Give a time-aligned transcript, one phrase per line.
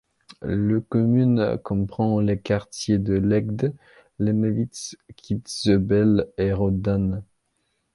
[0.41, 3.71] Le commune comprend les quartiers de Legde,
[4.17, 7.21] Lennewitz, Quitzöbel et Roddan.